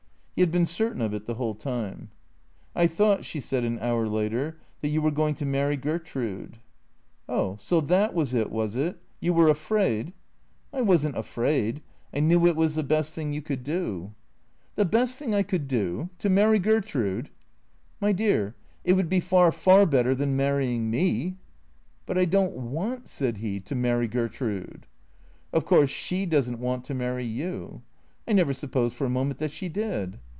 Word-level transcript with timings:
He 0.33 0.41
had 0.41 0.51
been 0.51 0.65
certain 0.65 1.01
of 1.03 1.13
it 1.13 1.27
the 1.27 1.35
whole 1.35 1.53
time." 1.53 2.09
I 2.75 2.87
thought," 2.87 3.23
she 3.25 3.39
said 3.39 3.63
an 3.63 3.77
hour 3.77 4.07
later," 4.07 4.57
that 4.81 4.87
you 4.87 4.99
were 4.99 5.11
going 5.11 5.35
to 5.35 5.45
marry 5.45 5.77
Gertrude."" 5.77 6.57
Oh, 7.29 7.57
so 7.59 7.79
that 7.79 8.15
was 8.15 8.33
it, 8.33 8.49
was 8.49 8.75
it? 8.75 8.97
You 9.19 9.33
were 9.33 9.49
afraid 9.49 10.13
""I 10.73 10.81
was 10.81 11.05
n't 11.05 11.15
afraid. 11.15 11.83
I 12.11 12.21
knew 12.21 12.47
it 12.47 12.55
was 12.55 12.73
the 12.73 12.81
best 12.81 13.13
thing 13.13 13.33
you 13.33 13.43
could 13.43 13.63
do." 13.63 14.15
276 14.77 14.77
THECREATORS" 14.77 14.77
The 14.77 14.97
best 14.97 15.17
thing 15.19 15.35
I 15.35 15.43
could 15.43 15.67
do? 15.67 16.09
To 16.17 16.29
marry 16.29 16.57
Gertrude?"" 16.57 17.29
My 18.01 18.11
dear— 18.11 18.55
it 18.83 18.93
would 18.93 19.09
be 19.09 19.19
far, 19.19 19.51
far 19.51 19.85
better 19.85 20.15
than 20.15 20.35
marrying 20.35 20.89
me."" 20.89 21.37
But 22.07 22.17
I 22.17 22.25
don't 22.25 22.57
want/' 22.57 23.07
said 23.07 23.37
he," 23.37 23.59
to 23.69 23.75
marry 23.75 24.07
Gertrude."" 24.07 24.87
Of 25.53 25.67
course, 25.67 25.91
she 25.91 26.25
does 26.25 26.49
n't 26.49 26.57
want 26.57 26.83
to 26.85 26.95
marry 26.95 27.25
you."" 27.25 27.83
I 28.27 28.33
never 28.33 28.53
supposed 28.53 28.95
for 28.95 29.05
a 29.05 29.09
moment 29.09 29.37
that 29.37 29.51
she 29.51 29.69
did." 29.69 30.19